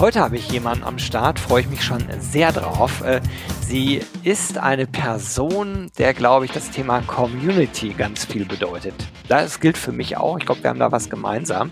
[0.00, 3.02] Heute habe ich jemanden am Start, freue ich mich schon sehr drauf.
[3.02, 3.20] Äh,
[3.60, 8.94] sie ist eine Person, der, glaube ich, das Thema Community ganz viel bedeutet.
[9.28, 10.38] Das gilt für mich auch.
[10.38, 11.70] Ich glaube, wir haben da was gemeinsam.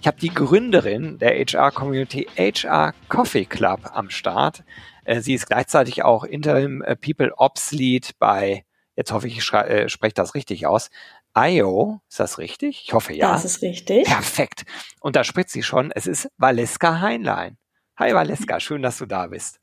[0.00, 4.64] Ich habe die Gründerin der HR-Community HR Coffee Club am Start.
[5.04, 8.64] Äh, sie ist gleichzeitig auch Interim äh, People Ops Lead bei,
[8.96, 10.90] jetzt hoffe ich, ich spreche das richtig aus,
[11.36, 12.82] IO, ist das richtig?
[12.86, 13.30] Ich hoffe ja.
[13.30, 14.04] Das ist richtig.
[14.04, 14.64] Perfekt.
[14.98, 17.56] Und da spricht sie schon, es ist Valeska Heinlein.
[17.98, 19.58] Hi Valeska, schön, dass du da bist.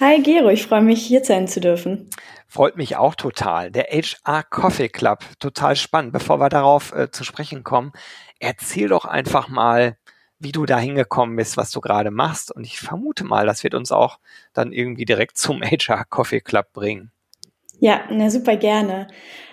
[0.00, 2.10] Hi Gero, ich freue mich hier sein zu dürfen.
[2.48, 3.70] Freut mich auch total.
[3.70, 6.12] Der HR Coffee Club, total spannend.
[6.12, 7.92] Bevor wir darauf äh, zu sprechen kommen,
[8.40, 9.96] erzähl doch einfach mal,
[10.40, 12.50] wie du da hingekommen bist, was du gerade machst.
[12.50, 14.18] Und ich vermute mal, das wird uns auch
[14.52, 17.12] dann irgendwie direkt zum HR Coffee Club bringen.
[17.78, 19.06] Ja, na, super gerne.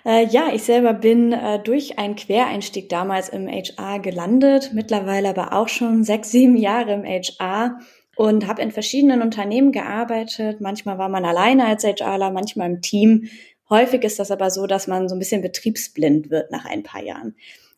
[0.05, 5.53] Äh, ja, ich selber bin äh, durch einen Quereinstieg damals im HR gelandet, mittlerweile aber
[5.53, 7.77] auch schon sechs, sieben Jahre im HR
[8.15, 10.61] und habe in verschiedenen Unternehmen gearbeitet.
[10.61, 13.29] Manchmal war man alleine als HRler, manchmal im Team.
[13.69, 17.03] Häufig ist das aber so, dass man so ein bisschen betriebsblind wird nach ein paar
[17.03, 17.35] Jahren.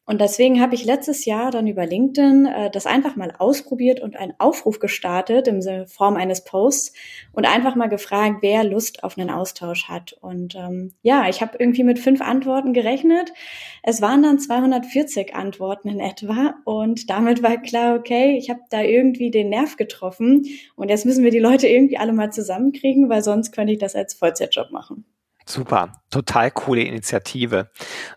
[0.07, 4.15] Und deswegen habe ich letztes Jahr dann über LinkedIn äh, das einfach mal ausprobiert und
[4.15, 6.93] einen Aufruf gestartet in Form eines Posts
[7.33, 10.13] und einfach mal gefragt, wer Lust auf einen Austausch hat.
[10.21, 13.33] Und ähm, ja, ich habe irgendwie mit fünf Antworten gerechnet.
[13.81, 18.81] Es waren dann 240 Antworten in etwa und damit war klar, okay, ich habe da
[18.81, 23.23] irgendwie den Nerv getroffen und jetzt müssen wir die Leute irgendwie alle mal zusammenkriegen, weil
[23.23, 25.05] sonst könnte ich das als Vollzeitjob machen.
[25.47, 27.69] Super, total coole Initiative.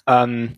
[0.06, 0.56] Ähm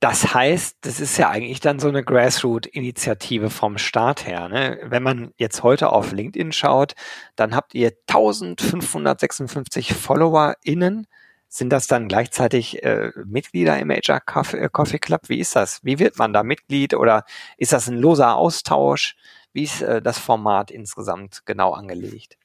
[0.00, 4.48] das heißt, das ist ja eigentlich dann so eine Grassroot-Initiative vom Start her.
[4.48, 4.78] Ne?
[4.84, 6.94] Wenn man jetzt heute auf LinkedIn schaut,
[7.34, 11.06] dann habt ihr 1556 FollowerInnen.
[11.48, 13.90] Sind das dann gleichzeitig äh, Mitglieder im
[14.26, 15.22] Coffee, äh, Coffee Club?
[15.28, 15.82] Wie ist das?
[15.82, 17.24] Wie wird man da Mitglied oder
[17.56, 19.16] ist das ein loser Austausch?
[19.54, 22.36] Wie ist äh, das Format insgesamt genau angelegt?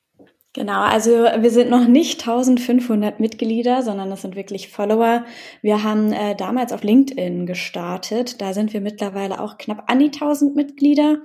[0.54, 5.24] Genau, also wir sind noch nicht 1500 Mitglieder, sondern das sind wirklich Follower.
[5.62, 8.42] Wir haben äh, damals auf LinkedIn gestartet.
[8.42, 11.20] Da sind wir mittlerweile auch knapp an die 1000 Mitglieder.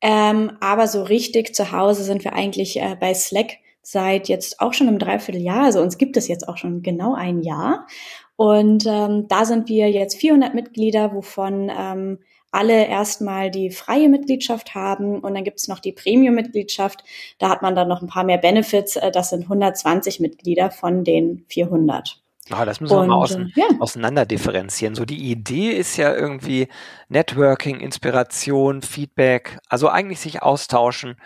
[0.00, 4.74] Ähm, aber so richtig zu Hause sind wir eigentlich äh, bei Slack seit jetzt auch
[4.74, 5.64] schon im Dreivierteljahr.
[5.64, 7.88] Also uns gibt es jetzt auch schon genau ein Jahr.
[8.36, 12.18] Und ähm, da sind wir jetzt 400 Mitglieder, wovon ähm,
[12.50, 17.04] alle erstmal die freie Mitgliedschaft haben und dann gibt es noch die Premium-Mitgliedschaft.
[17.38, 18.96] Da hat man dann noch ein paar mehr Benefits.
[18.96, 22.22] Äh, das sind 120 Mitglieder von den 400.
[22.50, 23.66] Ah, das müssen wir und, mal ausein äh, ja.
[23.80, 24.94] auseinander differenzieren.
[24.94, 26.68] So die Idee ist ja irgendwie
[27.08, 31.16] Networking, Inspiration, Feedback, also eigentlich sich austauschen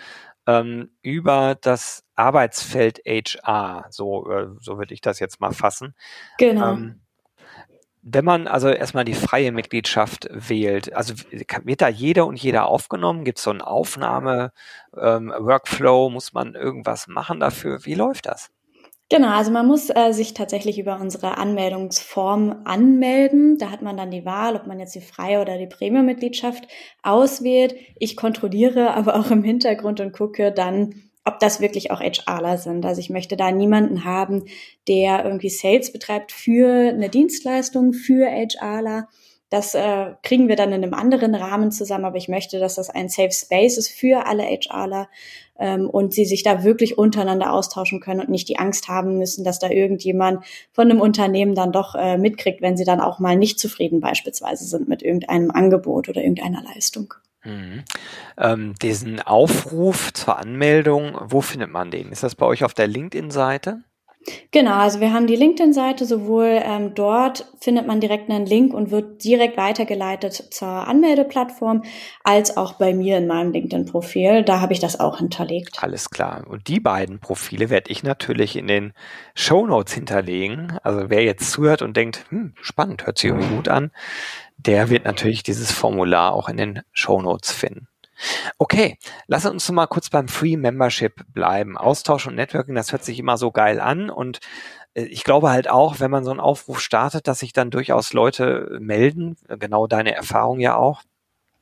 [0.47, 3.87] ähm, über das Arbeitsfeld HR.
[3.91, 5.95] So, äh, so würde ich das jetzt mal fassen.
[6.39, 6.73] Genau.
[6.73, 7.01] Ähm,
[8.03, 11.15] wenn man also erstmal die freie Mitgliedschaft wählt, also
[11.65, 13.25] wird da jeder und jeder aufgenommen?
[13.25, 16.09] Gibt es so einen Aufnahme-Workflow?
[16.09, 17.85] Ähm, muss man irgendwas machen dafür?
[17.85, 18.51] Wie läuft das?
[19.09, 23.59] Genau, also man muss äh, sich tatsächlich über unsere Anmeldungsform anmelden.
[23.59, 26.67] Da hat man dann die Wahl, ob man jetzt die freie oder die Premium-Mitgliedschaft
[27.03, 27.75] auswählt.
[28.01, 32.85] Ich kontrolliere aber auch im Hintergrund und gucke dann, ob das wirklich auch HRler sind.
[32.85, 34.45] Also ich möchte da niemanden haben,
[34.89, 39.09] der irgendwie Sales betreibt für eine Dienstleistung, für HRler.
[39.49, 42.89] Das äh, kriegen wir dann in einem anderen Rahmen zusammen, aber ich möchte, dass das
[42.89, 45.11] ein Safe Space ist für alle HRler
[45.59, 49.45] ähm, und sie sich da wirklich untereinander austauschen können und nicht die Angst haben müssen,
[49.45, 53.37] dass da irgendjemand von einem Unternehmen dann doch äh, mitkriegt, wenn sie dann auch mal
[53.37, 57.13] nicht zufrieden beispielsweise sind mit irgendeinem Angebot oder irgendeiner Leistung.
[57.45, 57.85] Mhm.
[58.39, 62.13] Ähm, diesen Aufruf zur Anmeldung, wo findet man den?
[62.13, 63.83] Ist das bei euch auf der LinkedIn-Seite?
[64.53, 68.91] Genau, also wir haben die LinkedIn-Seite, sowohl ähm, dort findet man direkt einen Link und
[68.91, 71.83] wird direkt weitergeleitet zur Anmeldeplattform,
[72.23, 74.45] als auch bei mir in meinem LinkedIn-Profil.
[74.45, 75.83] Da habe ich das auch hinterlegt.
[75.83, 76.45] Alles klar.
[76.47, 78.93] Und die beiden Profile werde ich natürlich in den
[79.35, 80.79] Show Notes hinterlegen.
[80.83, 83.91] Also wer jetzt zuhört und denkt, hm, spannend, hört sich irgendwie gut an,
[84.67, 87.89] der wird natürlich dieses Formular auch in den Show Notes finden.
[88.59, 91.77] Okay, lass uns mal kurz beim Free Membership bleiben.
[91.77, 94.41] Austausch und Networking, das hört sich immer so geil an und
[94.95, 98.13] äh, ich glaube halt auch, wenn man so einen Aufruf startet, dass sich dann durchaus
[98.13, 101.03] Leute melden, genau deine Erfahrung ja auch.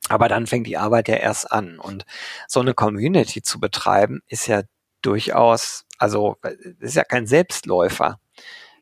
[0.09, 2.05] Aber dann fängt die Arbeit ja erst an und
[2.47, 4.63] so eine Community zu betreiben ist ja
[5.01, 6.37] durchaus, also
[6.79, 8.19] ist ja kein Selbstläufer.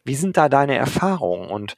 [0.04, 1.76] Wie sind da deine Erfahrungen und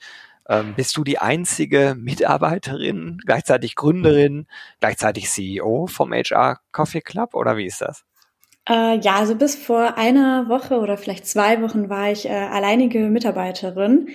[0.51, 4.47] Ähm, bist du die einzige Mitarbeiterin, gleichzeitig Gründerin,
[4.81, 8.03] gleichzeitig CEO vom HR Coffee Club oder wie ist das?
[8.67, 12.99] Äh, ja, also bis vor einer Woche oder vielleicht zwei Wochen war ich äh, alleinige
[12.99, 14.09] Mitarbeiterin.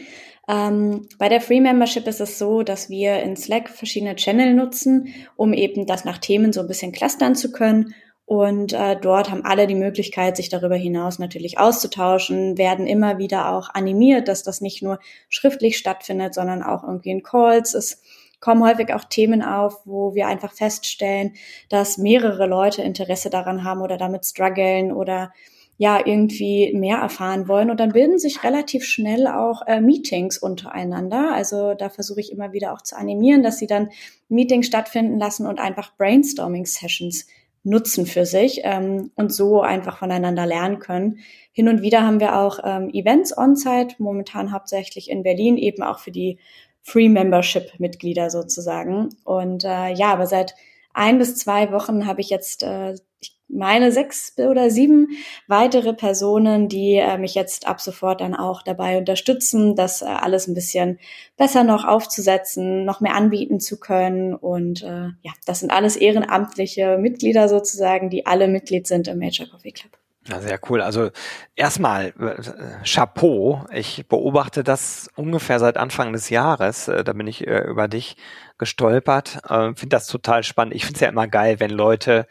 [0.47, 5.15] Ähm, bei der Free Membership ist es so, dass wir in Slack verschiedene Channel nutzen,
[5.37, 7.95] um eben das nach Themen so ein bisschen clustern zu können.
[8.27, 13.53] Und äh, dort haben alle die Möglichkeit, sich darüber hinaus natürlich auszutauschen, werden immer wieder
[13.53, 17.73] auch animiert, dass das nicht nur schriftlich stattfindet, sondern auch irgendwie in Calls.
[17.75, 18.03] Es
[18.41, 21.35] kommen häufig auch Themen auf, wo wir einfach feststellen,
[21.69, 25.33] dass mehrere Leute Interesse daran haben oder damit strugglen oder
[25.79, 27.71] ja irgendwie mehr erfahren wollen.
[27.71, 31.33] Und dann bilden sich relativ schnell auch äh, Meetings untereinander.
[31.33, 33.91] Also da versuche ich immer wieder auch zu animieren, dass sie dann
[34.29, 37.27] Meetings stattfinden lassen und einfach Brainstorming-Sessions
[37.67, 41.19] nutzen für sich ähm, und so einfach voneinander lernen können.
[41.53, 45.99] Hin und wieder haben wir auch ähm, Events on-site, momentan hauptsächlich in Berlin, eben auch
[45.99, 46.39] für die
[46.83, 49.09] Free Membership-Mitglieder sozusagen.
[49.25, 50.55] Und äh, ja, aber seit
[50.95, 55.09] ein bis zwei Wochen habe ich jetzt, äh, ich meine, sechs oder sieben
[55.47, 60.49] weitere Personen, die äh, mich jetzt ab sofort dann auch dabei unterstützen, das äh, alles
[60.49, 60.99] ein bisschen
[61.37, 64.35] besser noch aufzusetzen, noch mehr anbieten zu können.
[64.35, 69.47] Und äh, ja, das sind alles ehrenamtliche Mitglieder sozusagen, die alle Mitglied sind im Major
[69.49, 69.93] Coffee Club.
[70.29, 70.81] Ja, sehr cool.
[70.81, 71.11] Also
[71.55, 73.65] erstmal äh, Chapeau.
[73.73, 76.89] Ich beobachte das ungefähr seit Anfang des Jahres.
[76.89, 78.17] Äh, da bin ich äh, über dich
[78.59, 79.39] gestolpert.
[79.49, 80.75] Äh, Finde das total spannend.
[80.75, 82.27] Ich finde es ja immer geil, wenn Leute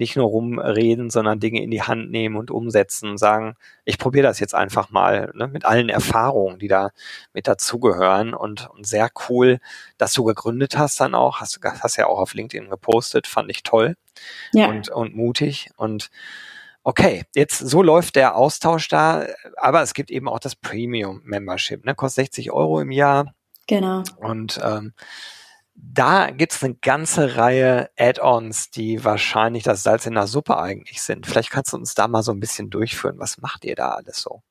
[0.00, 3.54] nicht nur rumreden, sondern Dinge in die Hand nehmen und umsetzen und sagen,
[3.84, 6.90] ich probiere das jetzt einfach mal ne, mit allen Erfahrungen, die da
[7.32, 9.60] mit dazugehören und, und sehr cool,
[9.98, 13.62] dass du gegründet hast dann auch, hast, hast ja auch auf LinkedIn gepostet, fand ich
[13.62, 13.94] toll
[14.52, 14.68] ja.
[14.68, 16.10] und, und mutig und
[16.82, 19.26] Okay, jetzt so läuft der Austausch da,
[19.56, 21.94] aber es gibt eben auch das Premium Membership, ne?
[21.94, 23.34] kostet 60 Euro im Jahr.
[23.66, 24.02] Genau.
[24.16, 24.94] Und ähm,
[25.82, 31.26] da gibt's eine ganze Reihe Add-ons, die wahrscheinlich das Salz in der Suppe eigentlich sind.
[31.26, 33.18] Vielleicht kannst du uns da mal so ein bisschen durchführen.
[33.18, 34.42] Was macht ihr da alles so?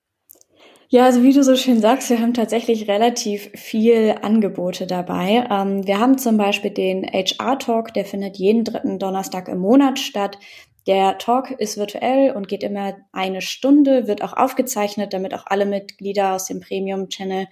[0.91, 5.47] Ja, also wie du so schön sagst, wir haben tatsächlich relativ viel Angebote dabei.
[5.51, 9.99] Ähm, wir haben zum Beispiel den HR Talk, der findet jeden dritten Donnerstag im Monat
[9.99, 10.39] statt.
[10.87, 15.67] Der Talk ist virtuell und geht immer eine Stunde, wird auch aufgezeichnet, damit auch alle
[15.67, 17.45] Mitglieder aus dem Premium-Channel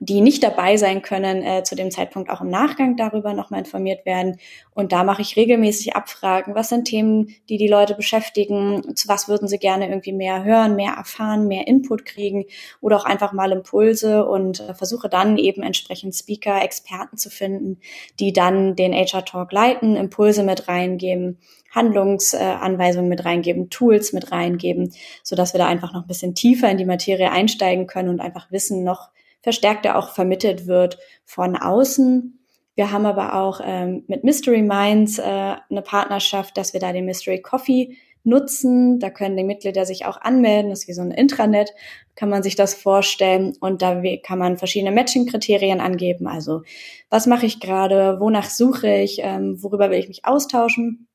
[0.00, 4.04] die nicht dabei sein können, äh, zu dem Zeitpunkt auch im Nachgang darüber nochmal informiert
[4.04, 4.38] werden.
[4.74, 6.54] Und da mache ich regelmäßig Abfragen.
[6.54, 8.96] Was sind Themen, die die Leute beschäftigen?
[8.96, 12.44] Zu was würden sie gerne irgendwie mehr hören, mehr erfahren, mehr Input kriegen
[12.80, 17.78] oder auch einfach mal Impulse und äh, versuche dann eben entsprechend Speaker, Experten zu finden,
[18.18, 21.38] die dann den HR Talk leiten, Impulse mit reingeben,
[21.70, 24.92] Handlungsanweisungen mit reingeben, Tools mit reingeben,
[25.22, 28.20] so dass wir da einfach noch ein bisschen tiefer in die Materie einsteigen können und
[28.20, 29.10] einfach Wissen noch
[29.44, 32.40] verstärkter auch vermittelt wird von außen.
[32.74, 37.04] Wir haben aber auch ähm, mit Mystery Minds äh, eine Partnerschaft, dass wir da den
[37.04, 38.98] Mystery Coffee nutzen.
[39.00, 40.70] Da können die Mitglieder sich auch anmelden.
[40.70, 41.74] Das ist wie so ein Intranet,
[42.16, 43.52] kann man sich das vorstellen.
[43.60, 46.26] Und da kann man verschiedene Matching-Kriterien angeben.
[46.26, 46.62] Also
[47.10, 51.06] was mache ich gerade, wonach suche ich, ähm, worüber will ich mich austauschen.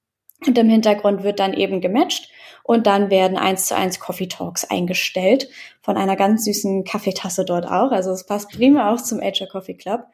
[0.46, 2.30] Und im Hintergrund wird dann eben gematcht
[2.70, 5.50] und dann werden eins zu eins Coffee Talks eingestellt
[5.82, 7.92] von einer ganz süßen Kaffeetasse dort auch.
[7.92, 10.06] Also es passt prima auch zum HR Coffee Club.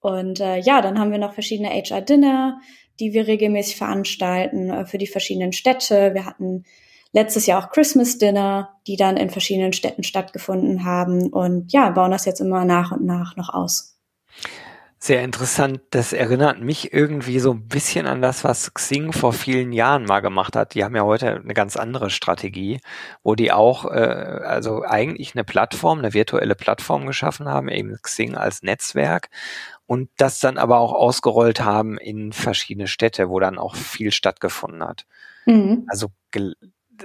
[0.00, 2.58] Und äh, ja, dann haben wir noch verschiedene HR Dinner,
[3.00, 6.14] die wir regelmäßig veranstalten äh, für die verschiedenen Städte.
[6.14, 6.64] Wir hatten
[7.12, 12.12] letztes Jahr auch Christmas Dinner, die dann in verschiedenen Städten stattgefunden haben und ja, bauen
[12.12, 13.98] das jetzt immer nach und nach noch aus.
[15.02, 15.80] Sehr interessant.
[15.88, 20.20] Das erinnert mich irgendwie so ein bisschen an das, was Xing vor vielen Jahren mal
[20.20, 20.74] gemacht hat.
[20.74, 22.80] Die haben ja heute eine ganz andere Strategie,
[23.22, 23.88] wo die auch, äh,
[24.44, 29.30] also eigentlich eine Plattform, eine virtuelle Plattform geschaffen haben, eben Xing als Netzwerk
[29.86, 34.84] und das dann aber auch ausgerollt haben in verschiedene Städte, wo dann auch viel stattgefunden
[34.84, 35.06] hat.
[35.46, 35.86] Mhm.
[35.88, 36.08] Also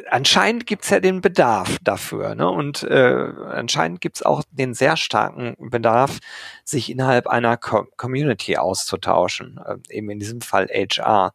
[0.10, 2.36] anscheinend gibt's ja den Bedarf dafür.
[2.36, 2.50] Ne?
[2.50, 6.20] Und äh, anscheinend gibt's auch den sehr starken Bedarf,
[6.64, 11.34] sich innerhalb einer Co Community auszutauschen, äh, eben in diesem Fall HR.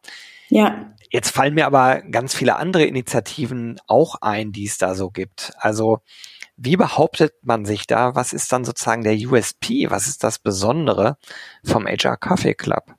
[0.49, 0.93] Ja.
[1.09, 5.53] Jetzt fallen mir aber ganz viele andere Initiativen auch ein, die es da so gibt.
[5.57, 5.99] Also
[6.57, 8.15] wie behauptet man sich da?
[8.15, 9.89] Was ist dann sozusagen der USP?
[9.89, 11.17] Was ist das Besondere
[11.63, 12.93] vom HR Coffee Club?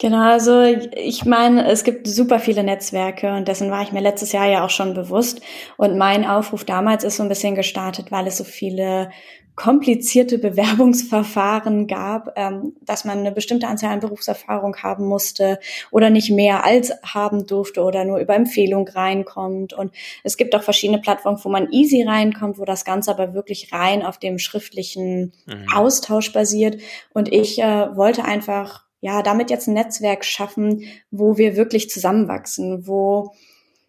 [0.00, 4.32] Genau, also ich meine, es gibt super viele Netzwerke und dessen war ich mir letztes
[4.32, 5.40] Jahr ja auch schon bewusst.
[5.76, 9.10] Und mein Aufruf damals ist so ein bisschen gestartet, weil es so viele
[9.54, 15.60] komplizierte Bewerbungsverfahren gab, ähm, dass man eine bestimmte Anzahl an Berufserfahrung haben musste
[15.92, 19.74] oder nicht mehr als haben durfte oder nur über Empfehlung reinkommt.
[19.74, 19.92] Und
[20.24, 24.04] es gibt auch verschiedene Plattformen, wo man easy reinkommt, wo das Ganze aber wirklich rein
[24.04, 25.66] auf dem schriftlichen mhm.
[25.72, 26.80] Austausch basiert.
[27.12, 32.86] Und ich äh, wollte einfach ja damit jetzt ein Netzwerk schaffen, wo wir wirklich zusammenwachsen,
[32.86, 33.32] wo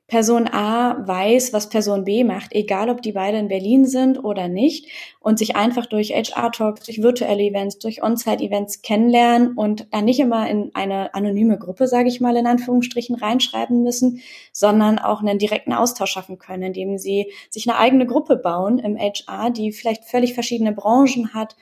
[0.08, 4.50] Person A weiß, was Person B macht, egal ob die beide in Berlin sind oder
[4.50, 4.88] nicht,
[5.22, 10.50] und sich einfach durch HR-Talks, durch virtuelle Events, durch On-Site-Events kennenlernen und dann nicht immer
[10.50, 15.72] in eine anonyme Gruppe, sage ich mal in Anführungsstrichen, reinschreiben müssen, sondern auch einen direkten
[15.72, 20.34] Austausch schaffen können, indem sie sich eine eigene Gruppe bauen im HR, die vielleicht völlig
[20.34, 21.56] verschiedene Branchen hat,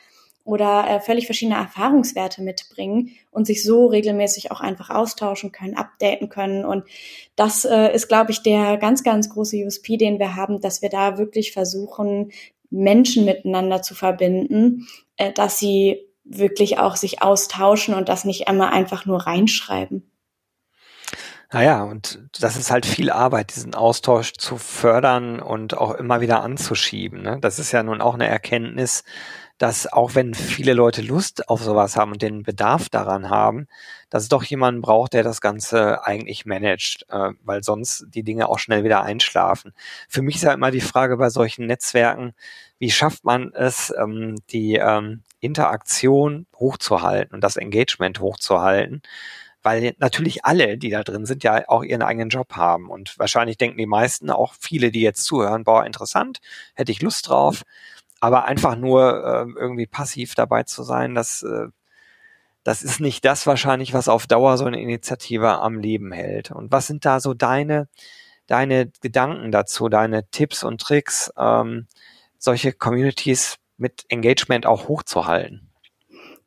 [0.44, 6.30] oder äh, völlig verschiedene Erfahrungswerte mitbringen und sich so regelmäßig auch einfach austauschen können, updaten
[6.30, 6.66] können.
[6.66, 6.84] Und
[7.36, 10.90] das äh, ist, glaube ich, der ganz, ganz große USP, den wir haben, dass wir
[10.90, 12.32] da wirklich versuchen,
[12.70, 18.72] Menschen miteinander zu verbinden, äh, dass sie wirklich auch sich austauschen und das nicht immer
[18.72, 20.10] einfach nur reinschreiben.
[21.52, 26.42] Naja, und das ist halt viel Arbeit, diesen Austausch zu fördern und auch immer wieder
[26.42, 27.22] anzuschieben.
[27.22, 27.38] Ne?
[27.42, 29.04] Das ist ja nun auch eine Erkenntnis,
[29.64, 33.70] dass auch wenn viele Leute Lust auf sowas haben und den Bedarf daran haben,
[34.10, 38.50] dass es doch jemanden braucht, der das Ganze eigentlich managt, äh, weil sonst die Dinge
[38.50, 39.72] auch schnell wieder einschlafen.
[40.10, 42.34] Für mich ist ja immer die Frage bei solchen Netzwerken,
[42.78, 49.02] wie schafft man es, ähm, die ähm, Interaktion hochzuhalten und das Engagement hochzuhalten?
[49.66, 52.90] weil natürlich alle, die da drin sind, ja auch ihren eigenen Job haben.
[52.90, 56.42] Und wahrscheinlich denken die meisten, auch viele, die jetzt zuhören, boah, interessant,
[56.74, 57.64] hätte ich Lust drauf.
[58.24, 61.68] Aber einfach nur äh, irgendwie passiv dabei zu sein, das, äh,
[62.64, 66.50] das ist nicht das wahrscheinlich, was auf Dauer so eine Initiative am Leben hält.
[66.50, 67.90] Und was sind da so deine,
[68.48, 71.88] deine Gedanken dazu, deine Tipps und Tricks, ähm,
[72.38, 75.70] solche Communities mit Engagement auch hochzuhalten?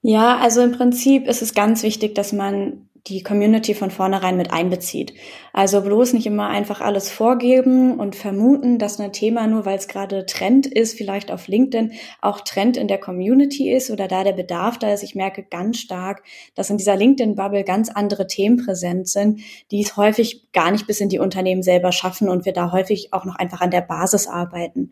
[0.01, 4.53] Ja, also im Prinzip ist es ganz wichtig, dass man die Community von vornherein mit
[4.53, 5.15] einbezieht.
[5.53, 9.89] Also bloß nicht immer einfach alles vorgeben und vermuten, dass ein Thema nur, weil es
[9.89, 14.33] gerade Trend ist, vielleicht auf LinkedIn auch Trend in der Community ist oder da der
[14.33, 15.03] Bedarf da ist.
[15.03, 16.23] Ich merke ganz stark,
[16.55, 21.01] dass in dieser LinkedIn-Bubble ganz andere Themen präsent sind, die es häufig gar nicht bis
[21.01, 24.27] in die Unternehmen selber schaffen und wir da häufig auch noch einfach an der Basis
[24.27, 24.91] arbeiten.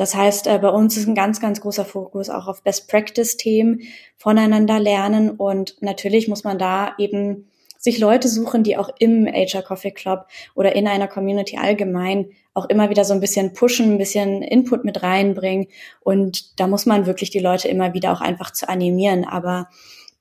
[0.00, 3.82] Das heißt, äh, bei uns ist ein ganz, ganz großer Fokus auch auf Best-Practice-Themen,
[4.16, 9.60] voneinander lernen und natürlich muss man da eben sich Leute suchen, die auch im HR
[9.60, 13.98] Coffee Club oder in einer Community allgemein auch immer wieder so ein bisschen pushen, ein
[13.98, 15.66] bisschen Input mit reinbringen.
[16.00, 19.24] Und da muss man wirklich die Leute immer wieder auch einfach zu animieren.
[19.26, 19.68] Aber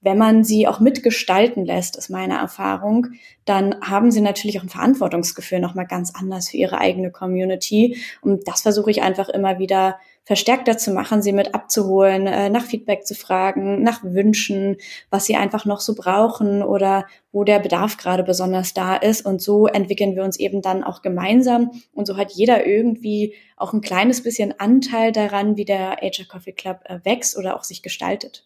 [0.02, 3.08] wenn man sie auch mitgestalten lässt, ist meine Erfahrung,
[3.46, 7.98] dann haben sie natürlich auch ein Verantwortungsgefühl nochmal ganz anders für ihre eigene Community.
[8.22, 12.64] Und das versuche ich einfach immer wieder verstärkter zu machen, sie mit abzuholen, äh, nach
[12.64, 14.78] Feedback zu fragen, nach Wünschen,
[15.10, 19.26] was sie einfach noch so brauchen oder wo der Bedarf gerade besonders da ist.
[19.26, 21.72] Und so entwickeln wir uns eben dann auch gemeinsam.
[21.94, 26.54] Und so hat jeder irgendwie auch ein kleines bisschen Anteil daran, wie der HR Coffee
[26.54, 28.46] Club äh, wächst oder auch sich gestaltet.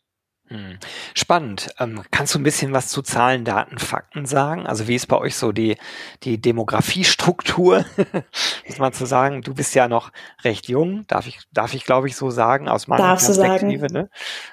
[0.50, 0.78] Hm.
[1.14, 1.70] Spannend.
[1.80, 4.68] Ähm, kannst du ein bisschen was zu Zahlen, Daten, Fakten sagen?
[4.68, 5.78] Also wie ist bei euch so die,
[6.24, 7.86] die Demografiestruktur?
[8.68, 10.12] Muss man zu sagen, du bist ja noch
[10.44, 13.92] recht jung, darf ich, darf ich glaube ich so sagen, aus meiner Darfst Perspektive.
[13.92, 14.10] Ne?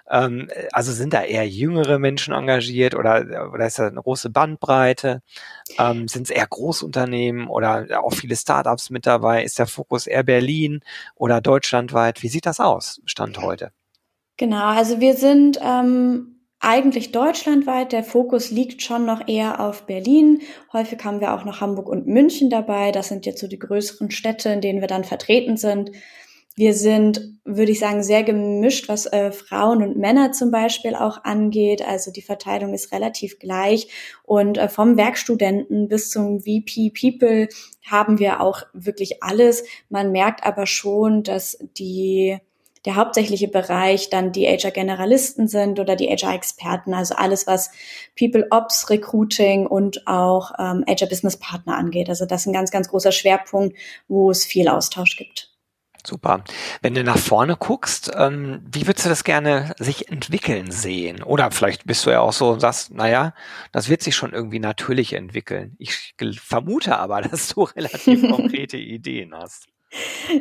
[0.08, 5.22] Ähm, also sind da eher jüngere Menschen engagiert oder, oder ist da eine große Bandbreite?
[5.76, 9.42] Ähm, sind es eher Großunternehmen oder auch viele Startups mit dabei?
[9.42, 10.80] Ist der Fokus eher Berlin
[11.16, 12.22] oder deutschlandweit?
[12.22, 13.72] Wie sieht das aus, Stand heute?
[14.40, 17.92] Genau, also wir sind ähm, eigentlich deutschlandweit.
[17.92, 20.40] Der Fokus liegt schon noch eher auf Berlin.
[20.72, 22.90] Häufig haben wir auch noch Hamburg und München dabei.
[22.90, 25.90] Das sind jetzt so die größeren Städte, in denen wir dann vertreten sind.
[26.56, 31.22] Wir sind, würde ich sagen, sehr gemischt, was äh, Frauen und Männer zum Beispiel auch
[31.22, 31.86] angeht.
[31.86, 33.88] Also die Verteilung ist relativ gleich.
[34.22, 37.48] Und äh, vom Werkstudenten bis zum VP People
[37.84, 39.64] haben wir auch wirklich alles.
[39.90, 42.38] Man merkt aber schon, dass die
[42.84, 47.70] der hauptsächliche Bereich dann die HR-Generalisten sind oder die HR-Experten, also alles, was
[48.18, 52.08] People Ops, Recruiting und auch ähm, HR-Business-Partner angeht.
[52.08, 53.76] Also das ist ein ganz, ganz großer Schwerpunkt,
[54.08, 55.50] wo es viel Austausch gibt.
[56.06, 56.44] Super.
[56.80, 61.22] Wenn du nach vorne guckst, ähm, wie würdest du das gerne sich entwickeln sehen?
[61.22, 63.34] Oder vielleicht bist du ja auch so und sagst, naja,
[63.72, 65.76] das wird sich schon irgendwie natürlich entwickeln.
[65.78, 69.66] Ich vermute aber, dass du relativ konkrete Ideen hast.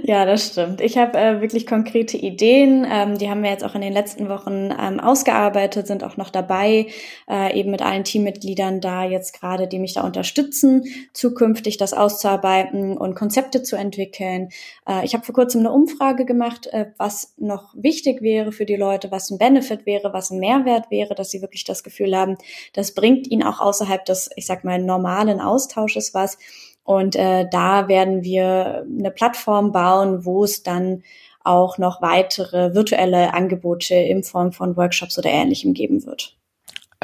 [0.03, 0.79] Ja, das stimmt.
[0.79, 2.85] Ich habe äh, wirklich konkrete Ideen.
[2.89, 6.29] Ähm, die haben wir jetzt auch in den letzten Wochen ähm, ausgearbeitet, sind auch noch
[6.29, 6.87] dabei,
[7.27, 12.95] äh, eben mit allen Teammitgliedern da jetzt gerade, die mich da unterstützen, zukünftig das auszuarbeiten
[12.95, 14.49] und Konzepte zu entwickeln.
[14.87, 18.75] Äh, ich habe vor kurzem eine Umfrage gemacht, äh, was noch wichtig wäre für die
[18.75, 22.37] Leute, was ein Benefit wäre, was ein Mehrwert wäre, dass sie wirklich das Gefühl haben,
[22.73, 26.37] das bringt ihnen auch außerhalb des, ich sag mal, normalen Austausches was.
[26.89, 31.03] Und äh, da werden wir eine Plattform bauen, wo es dann
[31.43, 36.35] auch noch weitere virtuelle Angebote in Form von Workshops oder Ähnlichem geben wird.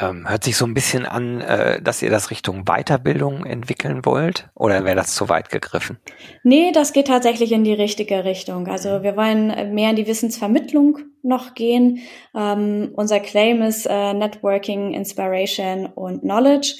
[0.01, 4.50] Ähm, hört sich so ein bisschen an, äh, dass ihr das Richtung Weiterbildung entwickeln wollt
[4.56, 6.00] oder wäre das zu weit gegriffen?
[6.44, 8.68] Nee, das geht tatsächlich in die richtige Richtung.
[8.68, 12.00] Also wir wollen mehr in die Wissensvermittlung noch gehen.
[12.36, 16.74] Ähm, unser Claim ist äh, Networking, Inspiration und Knowledge.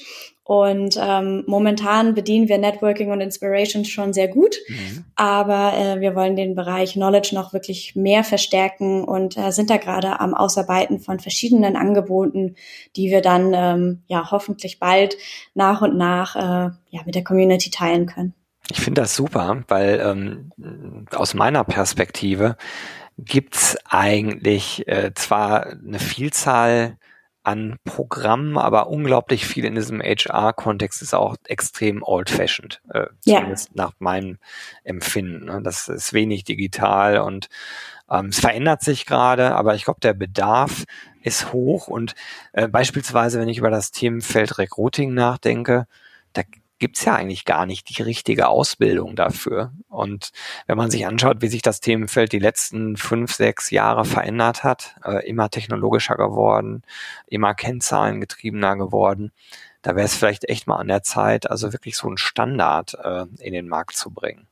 [0.46, 5.04] Und ähm, momentan bedienen wir Networking und Inspiration schon sehr gut, mhm.
[5.16, 9.76] aber äh, wir wollen den Bereich Knowledge noch wirklich mehr verstärken und äh, sind da
[9.76, 12.54] gerade am Ausarbeiten von verschiedenen Angeboten,
[12.94, 15.16] die wir dann ähm, ja hoffentlich bald
[15.54, 18.32] nach und nach äh, ja mit der Community teilen können.
[18.70, 20.52] Ich finde das super, weil ähm,
[21.10, 22.56] aus meiner Perspektive
[23.18, 26.98] gibt's eigentlich äh, zwar eine Vielzahl
[27.46, 33.84] an Programmen, aber unglaublich viel in diesem HR-Kontext ist auch extrem old-fashioned, äh, zumindest ja.
[33.84, 34.38] nach meinem
[34.82, 35.44] Empfinden.
[35.44, 35.60] Ne?
[35.62, 37.48] Das ist wenig digital und
[38.10, 40.86] ähm, es verändert sich gerade, aber ich glaube, der Bedarf
[41.22, 42.16] ist hoch und
[42.52, 45.86] äh, beispielsweise, wenn ich über das Themenfeld Recruiting nachdenke,
[46.32, 46.42] da
[46.78, 49.72] gibt's ja eigentlich gar nicht die richtige Ausbildung dafür.
[49.88, 50.30] Und
[50.66, 54.96] wenn man sich anschaut, wie sich das Themenfeld die letzten fünf, sechs Jahre verändert hat,
[55.04, 56.82] äh, immer technologischer geworden,
[57.26, 59.32] immer kennzahlengetriebener geworden,
[59.82, 63.26] da wäre es vielleicht echt mal an der Zeit, also wirklich so einen Standard äh,
[63.38, 64.46] in den Markt zu bringen.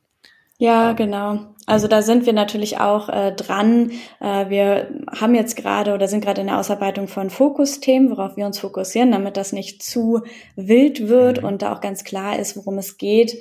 [0.59, 1.39] Ja, genau.
[1.67, 3.91] Also da sind wir natürlich auch äh, dran.
[4.21, 8.47] Äh, wir haben jetzt gerade oder sind gerade in der Ausarbeitung von Fokusthemen, worauf wir
[8.47, 10.23] uns fokussieren, damit das nicht zu
[10.57, 11.49] wild wird mhm.
[11.49, 13.37] und da auch ganz klar ist, worum es geht.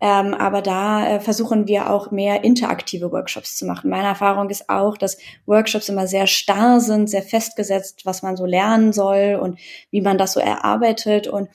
[0.00, 3.88] Ähm, aber da äh, versuchen wir auch mehr interaktive Workshops zu machen.
[3.88, 8.44] Meine Erfahrung ist auch, dass Workshops immer sehr starr sind, sehr festgesetzt, was man so
[8.44, 9.58] lernen soll und
[9.90, 11.28] wie man das so erarbeitet.
[11.28, 11.48] Und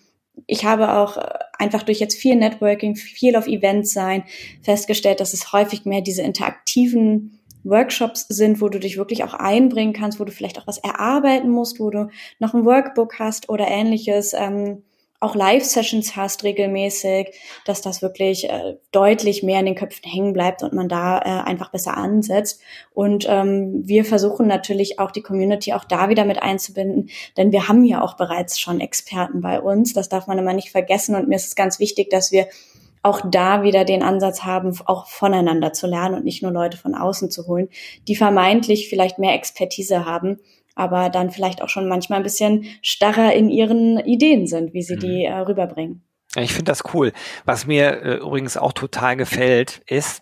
[0.47, 4.23] ich habe auch äh, einfach durch jetzt viel Networking, viel auf Events sein,
[4.61, 9.93] festgestellt, dass es häufig mehr diese interaktiven Workshops sind, wo du dich wirklich auch einbringen
[9.93, 12.09] kannst, wo du vielleicht auch was erarbeiten musst, wo du
[12.39, 14.33] noch ein Workbook hast oder ähnliches.
[14.33, 14.83] Ähm,
[15.21, 17.29] auch Live-Sessions hast regelmäßig,
[17.65, 21.47] dass das wirklich äh, deutlich mehr in den Köpfen hängen bleibt und man da äh,
[21.47, 22.59] einfach besser ansetzt.
[22.91, 27.67] Und ähm, wir versuchen natürlich auch die Community auch da wieder mit einzubinden, denn wir
[27.67, 29.93] haben ja auch bereits schon Experten bei uns.
[29.93, 31.15] Das darf man immer nicht vergessen.
[31.15, 32.47] Und mir ist es ganz wichtig, dass wir
[33.03, 36.95] auch da wieder den Ansatz haben, auch voneinander zu lernen und nicht nur Leute von
[36.95, 37.69] außen zu holen,
[38.07, 40.39] die vermeintlich vielleicht mehr Expertise haben
[40.75, 44.95] aber dann vielleicht auch schon manchmal ein bisschen starrer in ihren Ideen sind, wie sie
[44.95, 44.99] mhm.
[44.99, 46.03] die äh, rüberbringen.
[46.35, 47.11] Ich finde das cool.
[47.45, 50.21] Was mir äh, übrigens auch total gefällt, ist,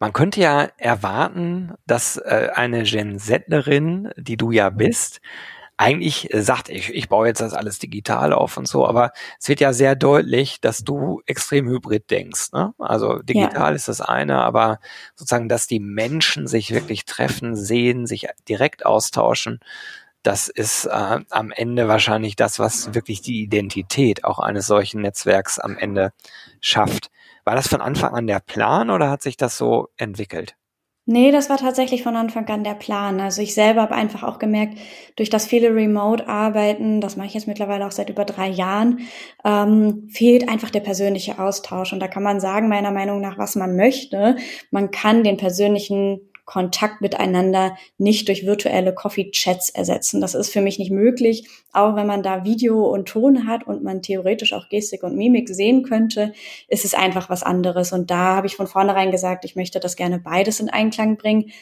[0.00, 5.20] man könnte ja erwarten, dass äh, eine Gen Zettlerin, die du ja bist,
[5.78, 9.48] eigentlich äh, sagt, ich, ich baue jetzt das alles digital auf und so, aber es
[9.48, 12.52] wird ja sehr deutlich, dass du extrem hybrid denkst.
[12.52, 12.74] Ne?
[12.78, 13.76] Also digital ja.
[13.76, 14.80] ist das eine, aber
[15.14, 19.60] sozusagen, dass die Menschen sich wirklich treffen, sehen, sich direkt austauschen,
[20.24, 25.58] das ist äh, am Ende wahrscheinlich das, was wirklich die Identität auch eines solchen Netzwerks
[25.58, 26.12] am Ende
[26.60, 27.10] schafft.
[27.44, 30.57] War das von Anfang an der Plan oder hat sich das so entwickelt?
[31.10, 33.18] Nee, das war tatsächlich von Anfang an der Plan.
[33.18, 34.76] Also ich selber habe einfach auch gemerkt,
[35.16, 39.00] durch das viele Remote-Arbeiten, das mache ich jetzt mittlerweile auch seit über drei Jahren,
[39.42, 41.94] ähm, fehlt einfach der persönliche Austausch.
[41.94, 44.36] Und da kann man sagen, meiner Meinung nach, was man möchte.
[44.70, 50.22] Man kann den persönlichen Kontakt miteinander nicht durch virtuelle Coffee-Chats ersetzen.
[50.22, 51.46] Das ist für mich nicht möglich.
[51.74, 55.50] Auch wenn man da Video und Ton hat und man theoretisch auch Gestik und Mimik
[55.50, 56.32] sehen könnte,
[56.66, 57.92] ist es einfach was anderes.
[57.92, 61.52] Und da habe ich von vornherein gesagt, ich möchte das gerne beides in Einklang bringen.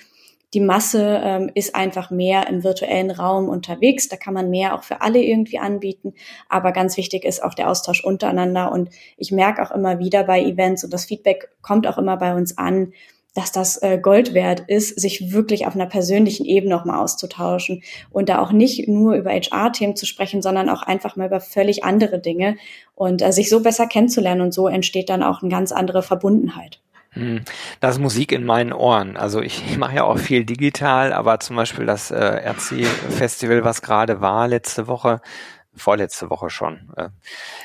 [0.55, 4.07] Die Masse ähm, ist einfach mehr im virtuellen Raum unterwegs.
[4.09, 6.15] Da kann man mehr auch für alle irgendwie anbieten.
[6.49, 8.71] Aber ganz wichtig ist auch der Austausch untereinander.
[8.71, 12.37] Und ich merke auch immer wieder bei Events und das Feedback kommt auch immer bei
[12.37, 12.93] uns an,
[13.37, 18.31] dass das äh, Gold wert ist, sich wirklich auf einer persönlichen Ebene nochmal auszutauschen und
[18.31, 22.19] da auch nicht nur über HR-Themen zu sprechen, sondern auch einfach mal über völlig andere
[22.19, 22.57] Dinge
[22.95, 26.81] und äh, sich so besser kennenzulernen und so entsteht dann auch eine ganz andere Verbundenheit.
[27.11, 27.43] Hm.
[27.81, 29.19] Das ist Musik in meinen Ohren.
[29.19, 33.83] Also ich, ich mache ja auch viel digital, aber zum Beispiel das äh, RC-Festival, was
[33.83, 35.21] gerade war letzte Woche,
[35.77, 36.91] vorletzte Woche schon.
[36.97, 37.11] Äh,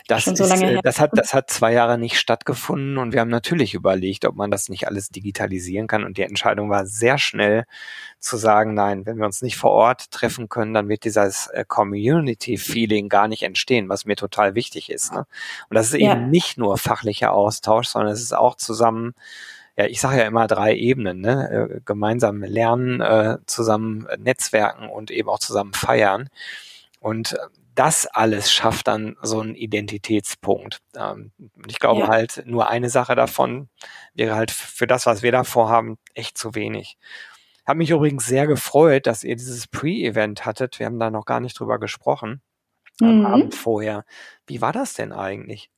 [0.08, 3.22] das, schon so ist, äh, das hat, das hat zwei Jahre nicht stattgefunden und wir
[3.22, 7.18] haben natürlich überlegt, ob man das nicht alles digitalisieren kann und die Entscheidung war sehr
[7.18, 7.66] schnell
[8.20, 11.66] zu sagen, nein, wenn wir uns nicht vor Ort treffen können, dann wird dieses äh,
[11.68, 15.14] Community-Feeling gar nicht entstehen, was mir total wichtig ist.
[15.14, 15.26] Ne?
[15.70, 16.16] Und das ist eben Ja.
[16.16, 19.14] nicht nur fachlicher Austausch, sondern es ist auch zusammen
[19.78, 21.82] ja, ich sage ja immer drei Ebenen, ne?
[21.86, 26.28] Gemeinsam lernen, zusammen netzwerken und eben auch zusammen feiern.
[27.00, 27.38] Und
[27.76, 30.80] das alles schafft dann so einen Identitätspunkt.
[30.96, 31.32] Ähm,
[31.68, 32.08] ich glaube Ja.
[32.10, 33.70] halt, nur eine Sache davon
[34.14, 36.98] wäre halt für das, was wir da vorhaben, echt zu wenig.
[37.66, 40.80] Habe mich übrigens sehr gefreut, dass ihr dieses Pre-Event hattet.
[40.80, 42.42] Wir haben da noch gar nicht drüber gesprochen
[43.02, 43.26] am Mhm.
[43.26, 44.06] Abend vorher.
[44.48, 45.70] Wie war das denn eigentlich?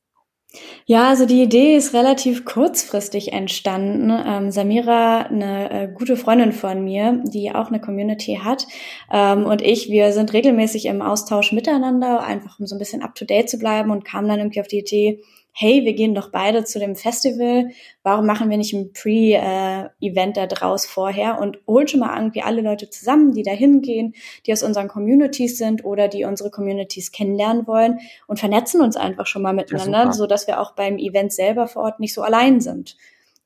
[0.86, 4.10] Ja, also die Idee ist relativ kurzfristig entstanden.
[4.10, 8.66] Ähm, Samira, eine äh, gute Freundin von mir, die auch eine Community hat,
[9.12, 13.48] ähm, und ich, wir sind regelmäßig im Austausch miteinander, einfach um so ein bisschen up-to-date
[13.48, 15.22] zu bleiben und kamen dann irgendwie auf die Idee,
[15.56, 17.68] hey, wir gehen doch beide zu dem Festival,
[18.02, 22.60] warum machen wir nicht ein Pre-Event da draus vorher und holen schon mal irgendwie alle
[22.60, 24.14] Leute zusammen, die da hingehen,
[24.46, 29.28] die aus unseren Communities sind oder die unsere Communities kennenlernen wollen und vernetzen uns einfach
[29.28, 30.12] schon mal miteinander, super.
[30.12, 32.96] so dass wir auch beim Event selber vor Ort nicht so allein sind.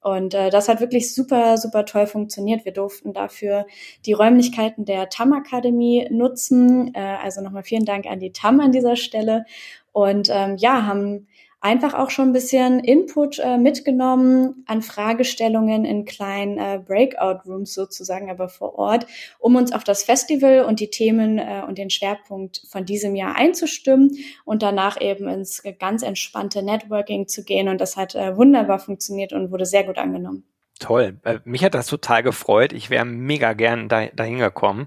[0.01, 2.64] Und äh, das hat wirklich super, super toll funktioniert.
[2.64, 3.66] Wir durften dafür
[4.07, 6.94] die Räumlichkeiten der TAM Akademie nutzen.
[6.94, 9.44] Äh, also nochmal vielen Dank an die TAM an dieser Stelle.
[9.92, 11.27] Und ähm, ja, haben
[11.61, 18.31] einfach auch schon ein bisschen Input äh, mitgenommen an Fragestellungen in kleinen äh, Breakout-Rooms sozusagen,
[18.31, 19.07] aber vor Ort,
[19.38, 23.37] um uns auf das Festival und die Themen äh, und den Schwerpunkt von diesem Jahr
[23.37, 27.68] einzustimmen und danach eben ins ganz entspannte Networking zu gehen.
[27.68, 30.44] Und das hat äh, wunderbar funktioniert und wurde sehr gut angenommen.
[30.79, 31.18] Toll.
[31.25, 32.73] Äh, Mich hat das total gefreut.
[32.73, 34.87] Ich wäre mega gern da, dahin gekommen.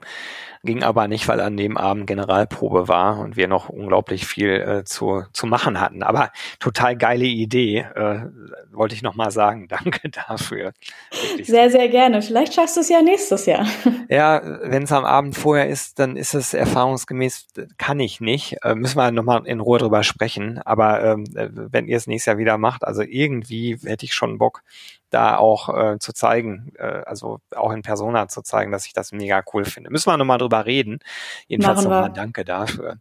[0.64, 4.84] Ging aber nicht, weil an dem Abend Generalprobe war und wir noch unglaublich viel äh,
[4.84, 6.04] zu, zu machen hatten.
[6.04, 8.26] Aber total geile Idee, äh,
[8.72, 9.68] wollte ich nochmal sagen.
[9.70, 10.74] Danke dafür.
[11.12, 12.22] Wirklich Sehr, sehr gerne.
[12.22, 13.66] Vielleicht schaffst du es ja nächstes Jahr.
[14.10, 17.48] Ja, wenn es am Abend vorher ist, dann ist es erfahrungsgemäß,
[17.78, 18.58] kann ich nicht.
[18.64, 20.60] Äh, müssen wir nochmal in Ruhe drüber sprechen.
[20.64, 24.38] Aber ähm, äh, wenn ihr es nächstes Jahr wieder macht, also irgendwie hätte ich schon
[24.38, 24.64] Bock,
[25.12, 29.12] da auch äh, zu zeigen, äh, also auch in Persona zu zeigen, dass ich das
[29.12, 29.92] mega cool finde.
[29.92, 31.00] Müssen wir nochmal drüber reden.
[31.48, 32.98] Jedenfalls nochmal danke dafür.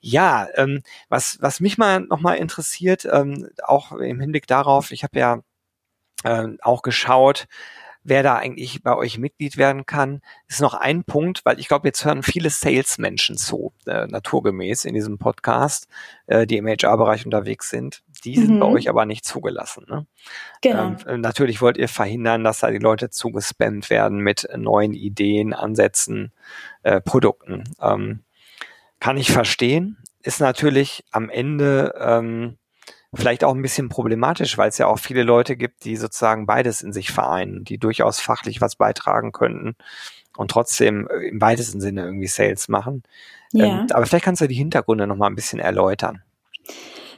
[0.00, 5.18] Ja, ähm, was, was mich mal nochmal interessiert, ähm, auch im Hinblick darauf, ich habe
[5.18, 5.40] ja
[6.24, 7.46] ähm, auch geschaut,
[8.04, 11.88] wer da eigentlich bei euch Mitglied werden kann, ist noch ein Punkt, weil ich glaube,
[11.88, 15.88] jetzt hören viele Salesmenschen zu, äh, naturgemäß in diesem Podcast,
[16.26, 18.02] äh, die im HR-Bereich unterwegs sind.
[18.24, 18.60] Die sind Mhm.
[18.60, 19.86] bei euch aber nicht zugelassen.
[19.88, 20.06] Ne?
[20.62, 20.96] Genau.
[21.06, 26.32] Ähm, natürlich wollt ihr verhindern, dass da die Leute zugespammt werden mit neuen Ideen, Ansätzen,
[26.82, 27.64] äh, Produkten.
[27.80, 28.20] Ähm,
[29.00, 29.98] kann ich verstehen.
[30.22, 32.56] Ist natürlich am Ende ähm,
[33.14, 36.82] vielleicht auch ein bisschen problematisch, weil es ja auch viele Leute gibt, die sozusagen beides
[36.82, 39.76] in sich vereinen, die durchaus fachlich was beitragen könnten
[40.36, 43.02] und trotzdem äh, im weitesten Sinne irgendwie Sales machen.
[43.52, 43.66] ja.
[43.66, 46.22] Ähm, aber vielleicht kannst du die Hintergründe noch mal ein bisschen erläutern.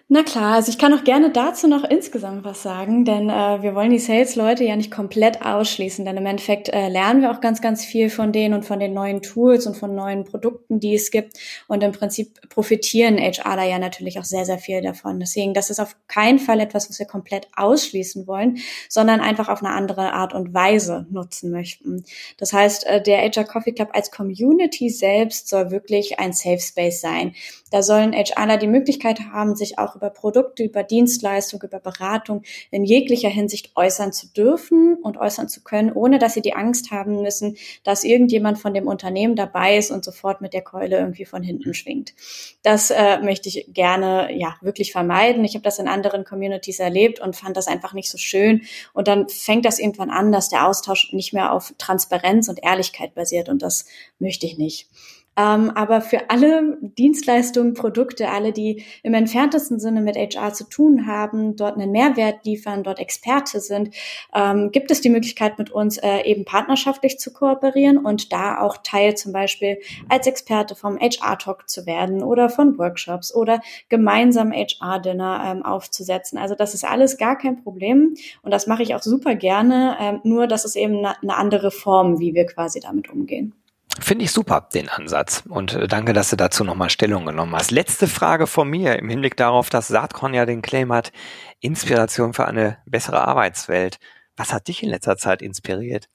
[0.09, 3.75] Na klar, also ich kann auch gerne dazu noch insgesamt was sagen, denn äh, wir
[3.75, 7.63] wollen die Sales-Leute ja nicht komplett ausschließen, denn im Endeffekt äh, lernen wir auch ganz,
[7.63, 11.11] ganz viel von denen und von den neuen Tools und von neuen Produkten, die es
[11.11, 11.39] gibt.
[11.69, 15.21] Und im Prinzip profitieren HRler ja natürlich auch sehr, sehr viel davon.
[15.21, 18.59] Deswegen, das ist auf keinen Fall etwas, was wir komplett ausschließen wollen,
[18.91, 22.05] sondern einfach auf eine andere Art und Weise nutzen möchten.
[22.37, 27.01] Das heißt, äh, der HR Coffee Club als Community selbst soll wirklich ein Safe Space
[27.01, 27.35] sein.
[27.71, 32.85] Da sollen HRler die Möglichkeit haben, sich auch über Produkte, über Dienstleistung, über Beratung in
[32.85, 37.23] jeglicher Hinsicht äußern zu dürfen und äußern zu können, ohne dass sie die Angst haben
[37.23, 41.43] müssen, dass irgendjemand von dem Unternehmen dabei ist und sofort mit der Keule irgendwie von
[41.43, 42.15] hinten schwingt.
[42.63, 45.45] Das äh, möchte ich gerne ja wirklich vermeiden.
[45.45, 48.63] Ich habe das in anderen Communities erlebt und fand das einfach nicht so schön.
[48.93, 53.15] Und dann fängt das irgendwann an, dass der Austausch nicht mehr auf Transparenz und Ehrlichkeit
[53.15, 53.87] basiert und das
[54.19, 54.89] möchte ich nicht.
[55.37, 61.07] Ähm, aber für alle Dienstleistungen, Produkte, alle, die im entferntesten Sinne mit HR zu tun
[61.07, 63.91] haben, dort einen Mehrwert liefern, dort Experte sind,
[64.35, 68.79] ähm, gibt es die Möglichkeit, mit uns äh, eben partnerschaftlich zu kooperieren und da auch
[68.83, 75.43] Teil zum Beispiel als Experte vom HR-Talk zu werden oder von Workshops oder gemeinsam HR-Dinner
[75.47, 76.39] ähm, aufzusetzen.
[76.39, 80.21] Also das ist alles gar kein Problem und das mache ich auch super gerne, ähm,
[80.23, 83.53] nur das ist eben eine, eine andere Form, wie wir quasi damit umgehen.
[84.01, 85.45] Finde ich super, den Ansatz.
[85.49, 87.71] Und äh, danke, dass du dazu nochmal Stellung genommen hast.
[87.71, 91.13] Letzte Frage von mir im Hinblick darauf, dass Saatkorn ja den Claim hat,
[91.61, 93.99] Inspiration für eine bessere Arbeitswelt.
[94.37, 96.09] Was hat dich in letzter Zeit inspiriert?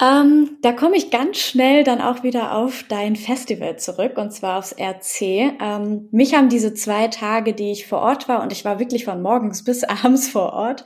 [0.00, 4.58] Ähm, da komme ich ganz schnell dann auch wieder auf dein Festival zurück und zwar
[4.58, 5.56] aufs RC.
[5.60, 9.04] Ähm, mich haben diese zwei Tage, die ich vor Ort war und ich war wirklich
[9.04, 10.84] von morgens bis abends vor Ort,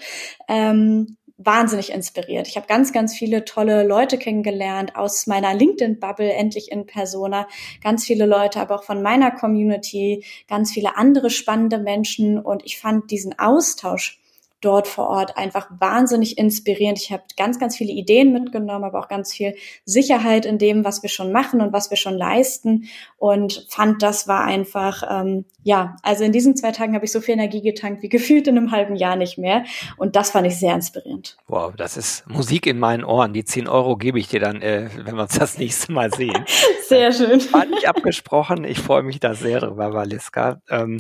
[0.49, 2.49] ähm, wahnsinnig inspiriert.
[2.49, 7.49] Ich habe ganz, ganz viele tolle Leute kennengelernt aus meiner LinkedIn-Bubble, endlich in Persona.
[7.83, 12.39] Ganz viele Leute, aber auch von meiner Community, ganz viele andere spannende Menschen.
[12.39, 14.22] Und ich fand diesen Austausch
[14.63, 16.99] dort vor Ort einfach wahnsinnig inspirierend.
[16.99, 21.03] Ich habe ganz, ganz viele Ideen mitgenommen, aber auch ganz viel Sicherheit in dem, was
[21.03, 25.97] wir schon machen und was wir schon leisten und fand, das war einfach, ähm, ja,
[26.03, 28.71] also in diesen zwei Tagen habe ich so viel Energie getankt wie gefühlt in einem
[28.71, 29.65] halben Jahr nicht mehr
[29.97, 31.37] und das fand ich sehr inspirierend.
[31.49, 33.33] Wow, das ist Musik in meinen Ohren.
[33.33, 36.45] Die 10 Euro gebe ich dir dann, äh, wenn wir uns das nächste Mal sehen.
[36.87, 37.41] sehr schön.
[37.53, 38.65] War nicht abgesprochen.
[38.65, 40.61] Ich freue mich da sehr drüber, Valiska.
[40.71, 40.99] Ähm,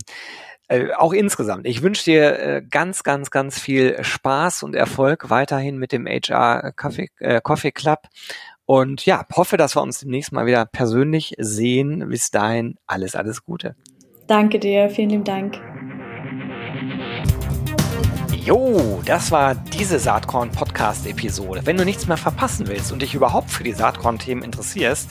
[0.73, 1.67] äh, auch insgesamt.
[1.67, 6.73] Ich wünsche dir äh, ganz, ganz, ganz viel Spaß und Erfolg weiterhin mit dem HR
[6.73, 8.09] Coffee, äh, Coffee Club.
[8.65, 12.09] Und ja, hoffe, dass wir uns demnächst mal wieder persönlich sehen.
[12.09, 13.77] Bis dahin alles, alles Gute.
[14.27, 15.61] Danke dir, vielen lieben Dank.
[18.45, 21.61] Jo, das war diese Saatkorn Podcast Episode.
[21.65, 25.11] Wenn du nichts mehr verpassen willst und dich überhaupt für die Saatkorn Themen interessierst,